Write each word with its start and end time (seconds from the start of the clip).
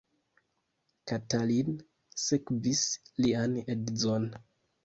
Katalin 1.11 1.77
sekvis 2.23 2.81
lian 3.25 3.55
edzon. 3.77 4.27